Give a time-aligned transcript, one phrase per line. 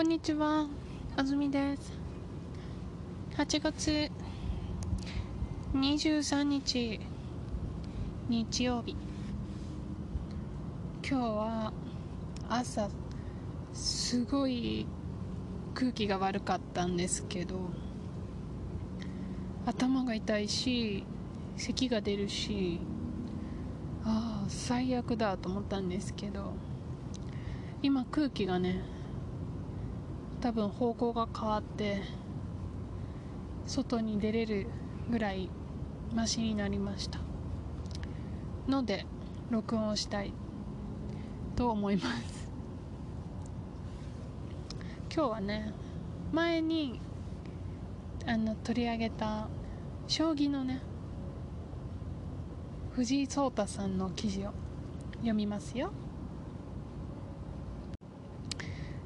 [0.00, 0.66] こんにちは、
[1.14, 1.92] あずみです。
[3.36, 4.10] 8月
[5.74, 6.98] 23日
[8.26, 8.96] 日曜日。
[11.06, 11.72] 今日は
[12.48, 12.88] 朝
[13.74, 14.86] すごい
[15.74, 17.56] 空気が悪かったんですけど、
[19.66, 21.04] 頭が痛いし、
[21.58, 22.80] 咳が出るし、
[24.06, 26.54] ああ、最悪だと思ったんですけど、
[27.82, 28.82] 今空気がね、
[30.40, 32.00] 多分方向が変わって
[33.66, 34.66] 外に出れる
[35.10, 35.50] ぐらい
[36.14, 37.20] マシになりました。
[38.66, 39.04] ので
[39.50, 40.32] 録音をしたい
[41.56, 42.50] と思います。
[45.14, 45.72] 今日はね
[46.32, 47.00] 前に
[48.26, 49.48] あの取り上げた
[50.06, 50.80] 将棋のね
[52.92, 54.52] 藤井聡太さんの記事を
[55.16, 55.92] 読みますよ。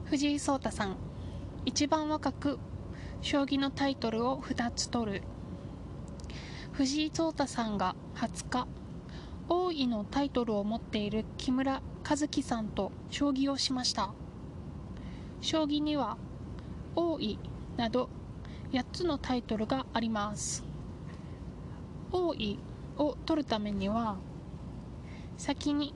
[0.04, 0.96] 藤井聡太さん。
[1.66, 2.58] 一番若く
[3.22, 5.22] 将棋のタイトルを2つ取る。
[6.72, 8.68] 藤井聡太さんが20日
[9.48, 14.12] 王位のタイトルを持っている木村和樹さんと将棋をしました。
[15.40, 16.18] 将棋には
[16.96, 17.38] 王位
[17.78, 18.10] など
[18.72, 20.62] 8つのタイトルがあります。
[22.12, 22.58] 王位
[22.98, 24.18] を取るためには
[25.38, 25.94] 先に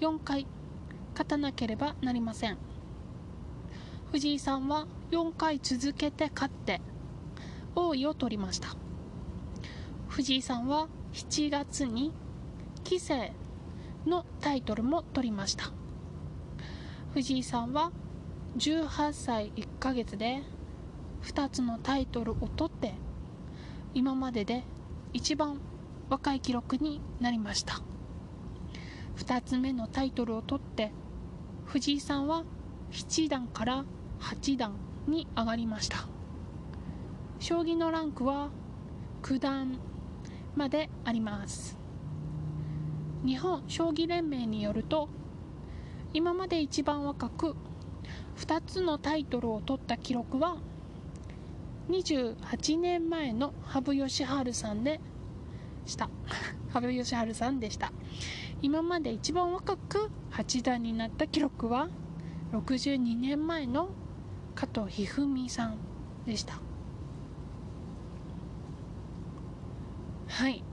[0.00, 0.46] 4回
[1.12, 2.58] 勝たなければなりません。
[4.14, 6.80] 藤井さんは4回続けて勝って
[7.74, 8.76] 王位を取りました。
[10.06, 12.12] 藤井さんは7月に
[12.84, 13.32] 棋聖
[14.06, 15.72] のタイトルも取りました。
[17.12, 17.90] 藤井さんは
[18.56, 20.44] 18歳1ヶ月で
[21.24, 22.94] 2つのタイトルを取って
[23.94, 24.62] 今までで
[25.12, 25.58] 一番
[26.08, 27.80] 若い記録になりました。
[29.16, 30.92] 2つ目のタイトルを取って
[31.64, 32.44] 藤井さんは
[32.92, 33.84] 7段から
[34.20, 34.74] 8段
[35.06, 36.06] に上がりました。
[37.38, 38.50] 将棋のランクは
[39.22, 39.78] 9段
[40.54, 41.78] まであります。
[43.24, 45.08] 日本将棋連盟によると
[46.12, 47.56] 今まで一番若く
[48.36, 50.56] 2つのタイトルを取った記録は
[51.88, 55.00] 28年前の羽生善治さんで
[55.86, 56.08] した。
[56.72, 57.92] 羽生善治さんでした。
[58.62, 61.88] 今まで一番若く8段になった記録は
[62.52, 63.88] 62年前の
[64.54, 65.78] 加藤一二三さん
[66.26, 66.60] でした。
[70.28, 70.64] はい。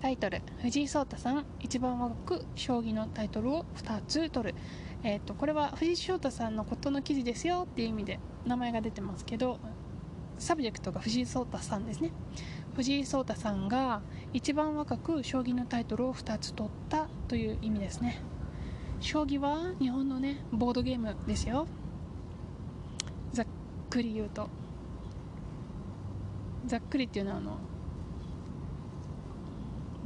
[0.00, 4.54] タイトル藤井聡太さん一番若く将棋のタイトルを2つ取る。
[5.04, 9.58] えっ、ー、とこれは藤井聡太さんのことの記事ですよっていう意味で名前が出てますけど
[10.38, 12.10] サブジェクトが藤井聡太さんですね。
[12.74, 18.20] 藤井聡太さんが一番若く将棋のタイトルを2つ取ったという意味ですね。
[19.02, 21.66] 将棋は日本のねボードゲームですよ。
[23.32, 23.46] ざっ
[23.90, 24.48] くり言うと。
[26.66, 27.58] ざっくりっていうのはあの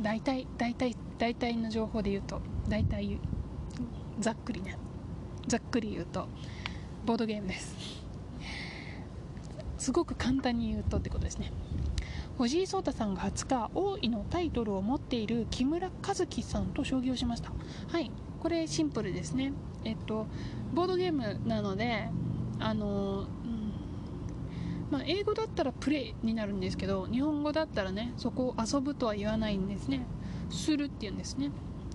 [0.00, 3.20] 大体大体大体の情報で言うと大体
[4.18, 4.78] ざっくりね。
[5.46, 6.26] ざっくり言うと
[7.04, 7.76] ボードゲームです。
[9.76, 11.52] すごく簡単に言うとってことですね。
[12.38, 17.52] 藤井聡太さんが20日王位のタイトルを持っている木村和樹さんと将棋をしました。
[17.88, 18.10] はい。
[18.40, 19.52] これシンプルですね。
[19.84, 20.26] えっと
[20.72, 22.08] ボードゲームなので
[22.58, 23.72] あの、うん。
[24.90, 30.06] まあ、英語だったらプレイになるんですけど日本語だったらねそこを遊ぶとは言わないんですね。
[30.50, 31.50] するっていうんですね。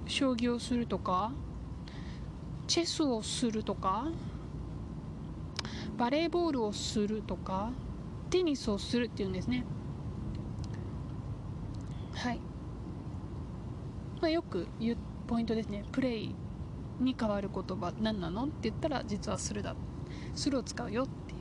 [0.07, 1.31] 将棋をするとか
[2.67, 4.07] チェスをするとか
[5.97, 7.71] バレーボールをするとか
[8.29, 9.63] テニスをするっていうんですね。
[12.13, 12.39] はい、
[14.21, 14.97] まあ、よく言う
[15.31, 15.85] ポイントですね。
[15.93, 16.35] プレイ
[16.99, 19.77] に変わる言葉何なのって言ったら実はするだ。
[20.35, 21.39] するを使うよっていう。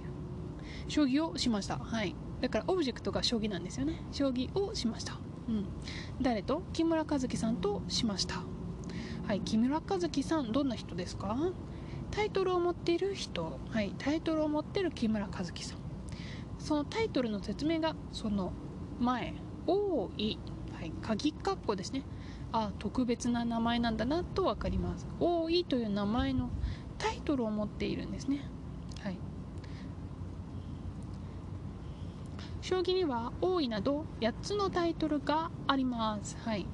[0.86, 1.76] 将棋をしました。
[1.76, 2.14] はい。
[2.40, 3.94] だからオブジェクトが将棋なんですよね。
[4.12, 5.18] 将棋をしました。
[5.48, 5.66] うん。
[6.22, 6.62] 誰と？
[6.72, 8.44] 木村和樹さんとしました。
[9.26, 9.40] はい。
[9.40, 11.36] 木村和樹さんどんな人ですか？
[12.12, 13.58] タイトルを持っている人。
[13.70, 13.92] はい。
[13.98, 15.78] タイトルを持ってる木村和樹さん。
[16.60, 18.52] そのタイトルの説明がその
[19.00, 19.34] 前。
[19.66, 20.38] 王位
[20.74, 20.92] はい。
[21.02, 22.04] 鍵括弧ですね。
[22.52, 25.06] あ特別な名前なんだなと分かります。
[25.20, 26.50] 王位という名前の
[26.98, 28.44] タイトルを持っているんですね。
[29.00, 29.16] はい。
[32.60, 36.36] 将棋には王位など8つのタイトルがあります。
[36.38, 36.66] はい。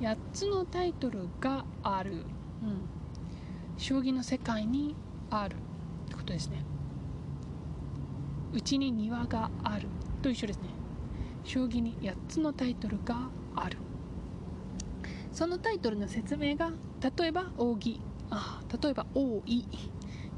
[0.00, 2.24] 8つのタイトルがある、うん、
[3.76, 4.94] 将棋の世界に
[5.30, 5.56] ある。
[5.56, 5.58] っ
[6.08, 6.64] てことですね。
[8.52, 9.88] うちに庭がある。
[10.22, 10.64] と一緒ですね。
[11.44, 13.78] 将棋に8つのタイトルがある。
[15.32, 16.70] そのタイトルの説明が
[17.18, 18.00] 例えば扇
[18.30, 19.66] あ例えば王位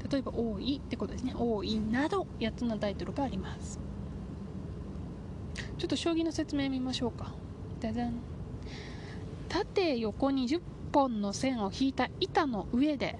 [0.09, 1.33] 例えば王位ってことですね。
[1.37, 3.79] 王位など8つのタイトルがあります。
[5.77, 7.33] ちょっと将棋の説明見ましょうか。
[7.79, 8.13] じゃじゃん
[9.49, 10.61] 縦横に10
[10.93, 13.17] 本の線を引いた板の上で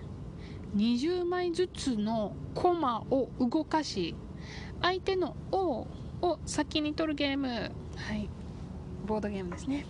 [0.76, 4.16] 20枚ずつの駒を動かし
[4.82, 5.88] 相手の王
[6.22, 7.72] を先に取るゲーム。
[7.96, 8.30] はい。
[9.06, 9.86] ボードゲームですね。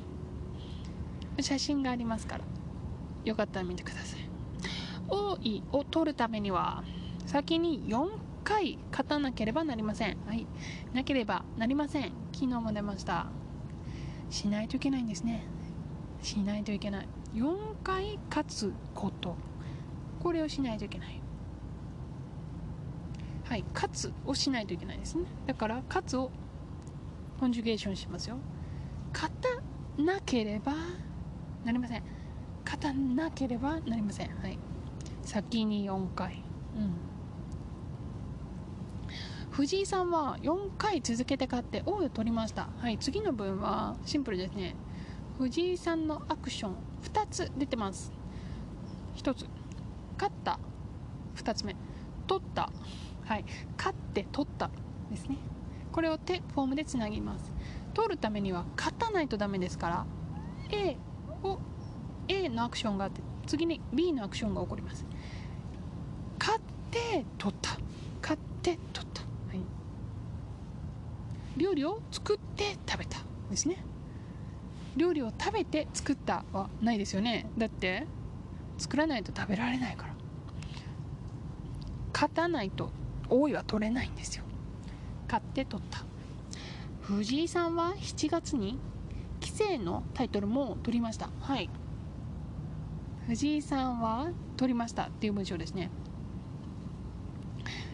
[1.39, 2.43] 写真がありますから。
[3.25, 4.29] よかったら見てください。
[5.09, 6.83] 王位を取るためには
[7.25, 8.09] 先に4
[8.43, 10.17] 回勝たなければなりません。
[10.25, 10.45] はい。
[10.93, 12.11] なければなりません。
[12.33, 13.27] 昨日も出ました。
[14.29, 15.43] しないといけないんですね。
[16.21, 17.07] しないといけない。
[17.33, 19.35] 4回勝つこと。
[20.21, 21.21] これをしないといけない。
[23.45, 23.63] はい。
[23.73, 25.25] 勝つをしないといけないですね。
[25.45, 26.31] だから勝つを
[27.39, 28.37] コンジュゲーションしますよ。
[29.13, 29.31] 勝
[29.97, 30.73] たなければ
[31.63, 32.03] なりません。
[32.65, 34.29] 勝たなければなりません。
[34.37, 34.57] はい。
[35.23, 36.43] 先に4回。
[36.75, 36.93] うん。
[39.51, 42.69] 藤井さんは4回続けて勝って王を取りました。
[42.79, 42.97] はい。
[42.97, 44.75] 次の文はシンプルですね。
[45.37, 48.11] 藤井さんのアクション2つ出てます。
[49.15, 49.45] 1つ。
[50.17, 50.59] 勝った。
[51.35, 51.75] 2つ目。
[52.27, 52.71] 取った。
[53.25, 53.45] はい。
[53.77, 54.69] 勝って取った
[55.09, 55.37] ですね。
[55.91, 57.53] これを手フォームでつなぎます。
[57.93, 60.05] 取るためには勝たないとダメですから。
[60.71, 60.97] A
[61.43, 61.59] を
[62.27, 65.05] A のアクションがあって次に B のアクションが起こります。
[66.39, 67.77] 勝って取った。
[68.21, 69.59] 勝って取った、はい、
[71.57, 73.19] 料理を作って食べた
[73.49, 73.83] ですね。
[74.95, 77.49] 料理を食べて作ったはないですよね。
[77.57, 78.07] だって
[78.77, 80.13] 作らないと食べられないから。
[82.13, 82.91] 勝たないと
[83.29, 84.43] 王位は取れないんですよ。
[85.27, 86.03] 勝って取った。
[87.01, 88.79] 藤井さんは7月に
[89.53, 91.29] 棋聖のタイトルも取りました。
[91.39, 91.69] はい。
[93.27, 95.91] 藤井さんは取りましたっていう文章ですね。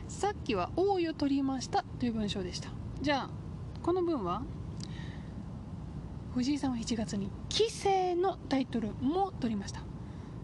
[0.08, 2.70] さっきは王位を取りましたという文章でした。
[3.02, 3.30] じゃあ
[3.84, 4.42] この文は
[6.34, 9.82] 藤井さんは7月に棋聖のタイトルも取りました。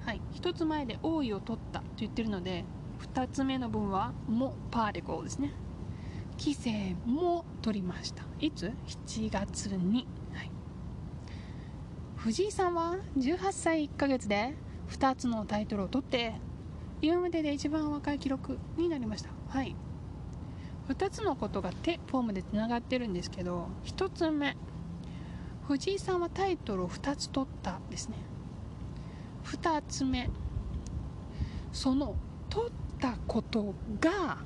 [0.06, 0.22] はい。
[0.34, 2.66] 1つ前で王位を取ったと言ってるので
[3.14, 5.54] 2つ目の文はもパーレコーですね。
[6.38, 8.24] 棋聖も取りました。
[8.42, 8.74] いつ
[9.08, 10.52] ?7 月に、はい、
[12.26, 14.56] 藤井さんは18歳1ヶ月で
[14.90, 16.34] 2つのタイトルを取って
[17.00, 19.30] 今までで一番若い記録になりました。
[19.48, 19.76] はい。
[20.90, 24.58] 2つのことが手フォームでつながってるんですけど1つ目
[25.68, 28.16] 藤井さんはタイトルを2つ取ったですね。
[29.44, 30.28] 2つ目
[31.72, 32.16] その
[32.50, 34.40] 取ったことが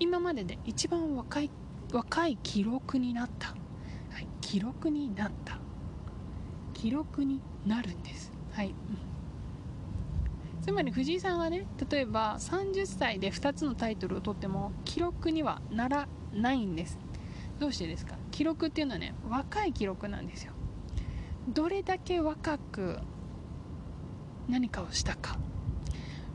[0.00, 1.50] 今までで一番若い
[1.92, 3.54] 若い記録になった、は
[4.20, 5.53] い、記録になった。
[6.84, 8.30] 記録になるんです。
[8.52, 8.74] はい。
[10.60, 16.98] つまり藤井さんがね例えば30歳で2つのタイトルを取っても記録にはならないんです。
[17.58, 18.16] どうしてですか？
[18.30, 20.52] 記録っていうのはね若い記録なんですよ。
[21.48, 22.98] どれだけ若く
[24.50, 25.38] 何かをしたか。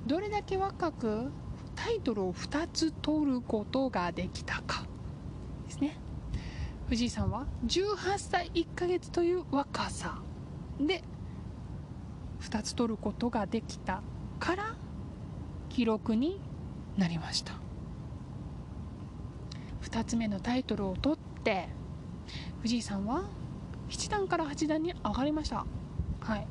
[0.07, 1.31] どれだけ若く
[1.75, 4.83] タイトルを2つ取ることができたか。
[5.67, 5.95] ですね。
[6.87, 10.23] 藤井さんは18歳1ヶ月という若さ。
[10.80, 11.04] で
[12.42, 14.02] 2つ取ることができた
[14.40, 14.76] から
[15.69, 16.40] 記録に
[16.98, 17.54] なりました。
[19.83, 21.69] 2つ目のタイトルを取って
[22.62, 23.24] 藤井さんは
[23.90, 25.66] 7段から8段に上がりました。
[26.21, 26.48] はい。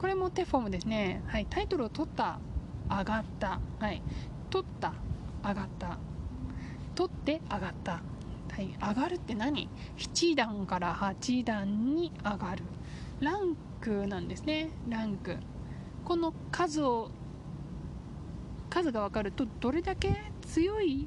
[0.00, 1.22] これも手フォームですね。
[1.26, 1.46] はい。
[1.48, 2.38] タイトルを取った
[2.88, 3.60] 上がった。
[3.78, 4.02] はい。
[4.48, 4.94] 取った
[5.44, 5.98] 上がった。
[6.94, 7.92] 取って上がった。
[7.92, 8.00] は
[8.58, 8.74] い。
[8.80, 12.64] 上がるって何？7段から8段に上がる。
[13.20, 14.70] ランクなんですね。
[14.88, 15.36] ランク。
[16.04, 17.10] この数を
[18.68, 21.06] 数が分かるとどれだけ強い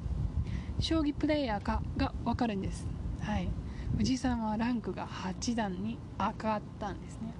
[0.78, 2.86] 将棋プレーヤーかが分かるんです。
[3.20, 3.48] はい。
[3.96, 7.34] 藤井さんはランクが8段に上がったんですね。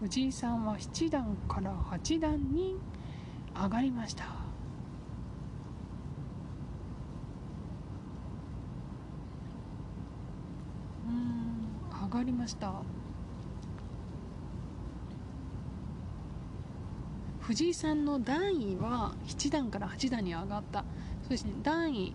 [0.00, 2.76] 藤井さんは7段から8段に
[3.54, 4.24] 上がりました
[11.06, 12.72] うん上がりました。
[17.40, 20.84] 藤井さんの段位は7段から8段に上がった。
[21.22, 21.52] そうですね。
[21.62, 22.14] 段位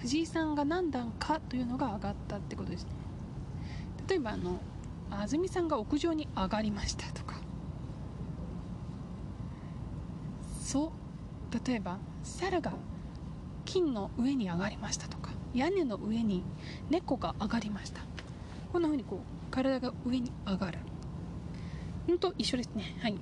[0.00, 2.90] 藤井さんが何段かというのが上がったってことですね。
[4.08, 4.58] 例えばあの
[5.10, 7.36] 安住さんが屋上に上がりましたとか。
[10.60, 12.74] そう例えば猿が
[13.64, 16.42] 金の上に上がりましたとか屋根の上に
[16.90, 18.02] 猫が上がりました。
[18.72, 20.78] こんな風にこう体が上に上がる。
[22.12, 22.96] んと一緒ですね。
[23.00, 23.18] はい。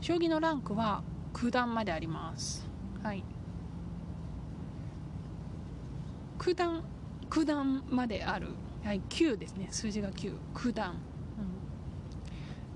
[0.00, 2.66] 将棋のランクは九段まであります。
[3.02, 3.24] はい。
[6.38, 6.82] 九段
[7.30, 8.48] 九段まである。
[8.84, 9.00] はい。
[9.08, 9.68] 9ですね。
[9.70, 10.96] 数字が9九段、うん、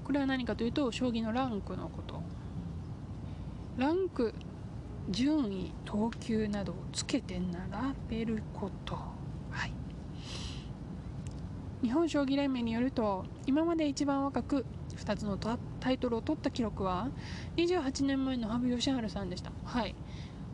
[0.05, 2.23] これは何かというと将棋のランクのこと。
[3.77, 4.33] ランク
[5.11, 9.16] 順位等級などをつけて並べること。
[11.83, 14.65] 日本将棋連盟によると今まで一番若く
[14.97, 15.59] 2つのタ
[15.91, 17.09] イトルを取った記録は
[17.57, 19.53] 28年前の羽生善治さんでした。
[19.65, 19.95] はい。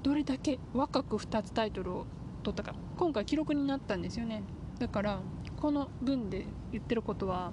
[0.02, 2.07] どれだけ若く2つタイトルを
[2.43, 2.75] 取ったか。
[2.97, 4.43] 今回記録になったんですよね。
[4.81, 5.21] だから
[5.61, 7.52] この文で言ってることは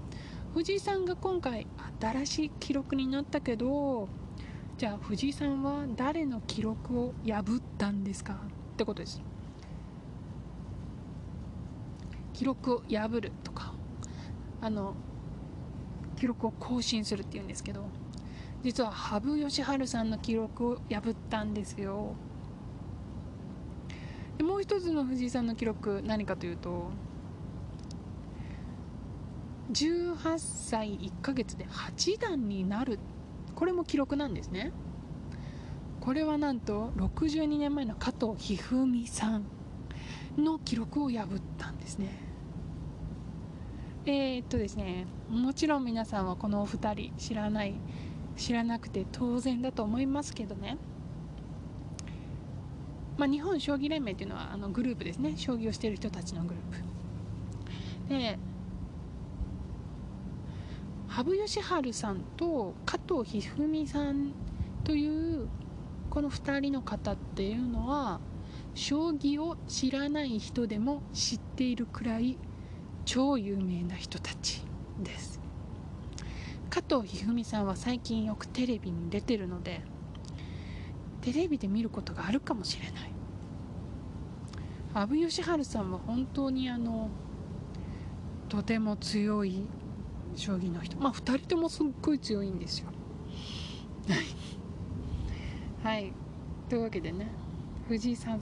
[0.55, 1.67] 藤井さんが今回
[2.01, 4.09] 新しい記録になったけど
[4.79, 8.33] じゃあ藤井さんは誰の記録を破ったんですか？
[8.33, 8.37] っ
[8.77, 9.21] てことです。
[12.39, 13.73] 記録を破るとか
[14.61, 14.95] あの
[16.15, 17.83] 記録を更新するっていうんですけど
[18.63, 22.15] 実は羽生善治さんの記録を破ったんですよ。
[24.37, 26.91] でもう一つの藤井さんの記録何かというと
[29.73, 32.99] 18歳1ヶ月で8段になる。
[33.53, 34.71] これも記録なんですね。
[35.99, 42.28] これはなんと62年前の加藤一二三さんの記録を破ったんですね。
[44.11, 47.75] えー、っとですねもちろん皆さんはこのお二人知らない
[48.37, 50.77] 知らなくて当然だと思いますけどね。
[53.17, 55.33] まあ、日本将棋連盟っていうのはあのグループですね。
[55.35, 56.63] 将棋をしている人たちのグルー
[58.07, 58.09] プ。
[58.09, 58.39] で
[61.07, 64.31] 羽生善治さんと加藤一二三さん
[64.85, 65.47] という
[66.09, 68.19] この2人の方っていうのは
[68.73, 72.37] 将棋を知らない人でも知っているくらい
[73.11, 74.63] 超有名な人たち
[75.01, 75.41] です。
[76.69, 79.81] 加藤一二三さんは最近よくテレビに出てるので
[81.21, 83.11] テレビで見ることがあるかもしれない。
[84.93, 87.09] 羽生善治さんは本当にあの
[88.47, 89.63] とても強い
[90.35, 90.95] 将棋の人。
[90.99, 92.89] まあ2人ともすっごい強いんですよ。
[95.81, 96.13] はい。
[96.69, 97.31] というわけでね
[97.87, 98.41] 藤井さん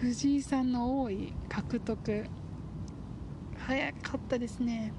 [0.00, 2.24] 藤井さんの王位獲得
[3.68, 4.94] 早かったですね。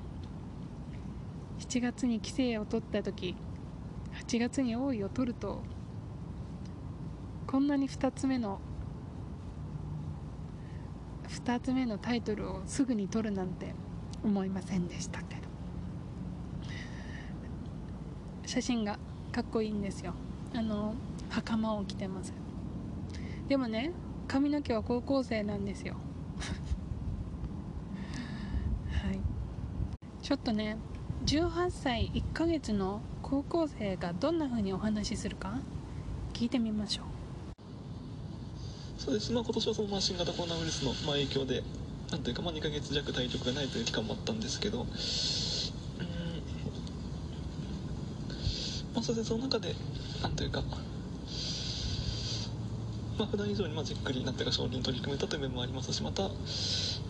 [1.58, 3.36] 7月に棋聖を取った時
[4.28, 5.64] 8月に王位を取ると
[7.48, 8.62] こんなに2つ目の
[11.30, 13.74] 2つ目のタイトルをすぐに取るなんて
[14.24, 15.42] 思いませんでしたけど。
[18.46, 19.00] 写真が
[19.32, 20.14] かっこいいんですよ。
[20.54, 20.94] あの
[21.32, 22.34] 袴を着てます。
[23.48, 23.94] でもね
[24.28, 25.96] 髪の毛は高校生なんですよ
[29.02, 29.20] はい
[30.29, 30.77] ちょっとね
[31.25, 35.59] 18歳1ヶ月の高校生がどんな風にお話しするか
[36.33, 37.05] 聞いてみましょう。
[39.01, 39.31] そうです。
[39.31, 41.63] まあ今年はそのまあ新型コロナウイルスのまあ影響で
[42.12, 44.86] なんというかまあ2ヶ月弱対局がないという期間もあったんですけど
[48.93, 49.74] まあ、それでその中で
[50.21, 50.62] なんというか、
[53.17, 56.29] まあ普段以上にまあじっくりなんていうか将棋に取り組めたという面もありますしまた、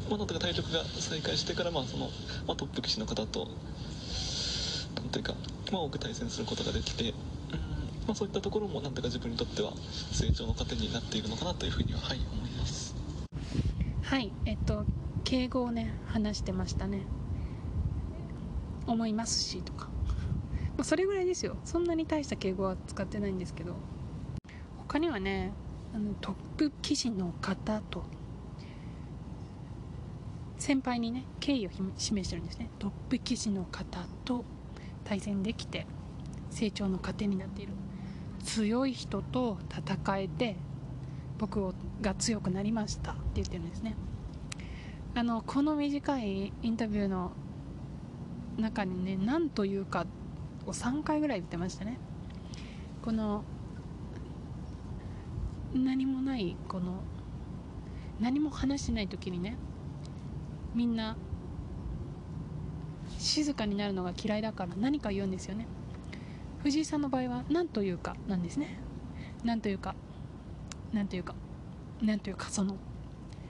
[0.10, 2.08] まあ、なんとか対局が再開してからまあその、
[2.48, 3.48] まあ、トップ棋士の方と
[4.98, 5.34] なんというか、
[5.72, 7.13] まあ、多く対戦することができて、うん
[8.08, 9.72] まあ、そういったところもなんとか自分にとっては
[10.12, 12.96] 成長の糧になっているのかなというふうには、はい、思います。
[14.01, 14.86] はいえっと
[15.24, 17.01] 敬語をね話してましたね。
[18.88, 19.89] 思いますしとか。
[20.75, 21.58] まあ、それぐらいですよ。
[21.66, 23.75] そんなに大した敬語は使ってないんですけど。
[24.78, 25.54] 他にはね
[25.94, 28.04] あのトップ棋士の方と
[30.60, 32.70] 先輩にね敬意を示してるんですね。
[32.78, 34.44] トップ棋士の方と
[35.06, 35.88] 対戦できて
[36.51, 37.74] 成長の糧になっている。
[38.44, 40.56] 強い人と戦えて
[41.38, 43.96] 僕が強くなりましたって言ってるんですね。
[45.16, 47.32] あのこの短いインタビューの
[48.58, 50.06] 中にね何というか
[50.66, 51.98] を3回ぐらい言ってましたね。
[53.01, 53.44] この
[55.74, 57.01] 何もないこの
[58.20, 59.56] 何も話してない時にね
[60.73, 61.17] みんな
[63.17, 65.67] 静かになるのが嫌いだから何か言うんですよね。
[66.63, 68.79] 藤井さんの場合は何というかなんですね。
[69.43, 69.95] 何というか
[70.93, 71.35] 何というか
[72.01, 72.75] 何というかその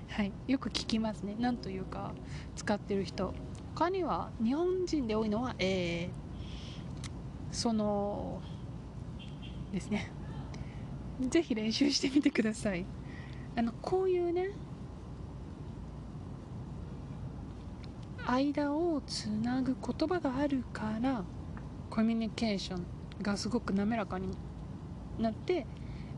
[0.10, 1.36] はいよく聞きますね。
[1.40, 2.14] 何というか
[2.56, 3.34] 使ってる人。
[3.76, 6.30] 他には日本人で多いのはえー
[7.52, 8.42] その
[9.74, 10.12] ですね。
[11.20, 12.86] ぜひ練習してみてください。
[13.56, 14.52] あのこういうね
[18.32, 21.24] 間をつなぐ言葉があるから
[21.90, 22.86] コミュニケーション
[23.24, 24.30] がすごく滑らかに
[25.18, 25.66] なって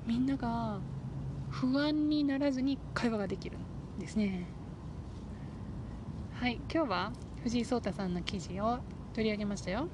[0.05, 0.79] みんなが
[1.49, 3.57] 不安にならずに会話ができる
[3.97, 4.45] んですね。
[6.33, 7.13] はい今日は
[7.43, 8.79] 藤井聡太さんの記事を
[9.13, 9.87] 取り上げましたよ。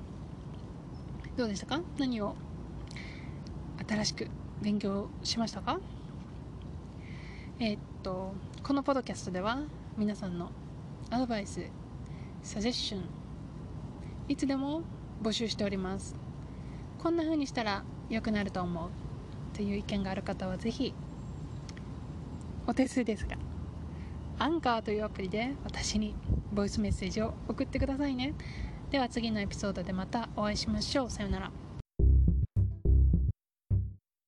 [1.36, 1.82] どうでしたか？
[2.00, 2.36] 何を
[3.88, 4.28] 新しく
[4.62, 5.80] 勉強しましたか？
[7.60, 8.34] えー、っと
[8.64, 9.60] このポッドキャストでは
[9.98, 10.52] 皆さんの
[11.12, 11.62] アドバイス
[12.48, 13.02] サジェッション
[14.30, 14.82] いつでも
[15.22, 16.16] 募集しております。
[16.98, 18.90] こんな風にしたら良くなると思う
[19.54, 20.94] という意見がある方はぜひ
[22.66, 23.36] お手数ですが
[24.40, 26.16] アンカーというアプリで私に
[26.54, 28.34] ボイスメッセージを送ってくださいね。
[28.92, 31.10] では次のエピソードでまたお会いしましょう。
[31.10, 31.52] さようなら。